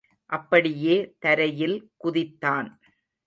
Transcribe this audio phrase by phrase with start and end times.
[0.29, 2.69] அப்படியே தரையில் குதித்தான்.